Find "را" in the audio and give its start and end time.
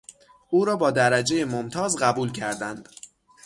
0.65-0.75